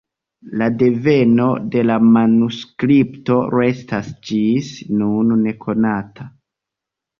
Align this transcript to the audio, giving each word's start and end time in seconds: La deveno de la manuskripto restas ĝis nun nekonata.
La 0.61 0.69
deveno 0.77 1.49
de 1.75 1.83
la 1.89 1.97
manuskripto 2.15 3.37
restas 3.59 4.11
ĝis 4.33 4.73
nun 5.03 5.39
nekonata. 5.47 6.31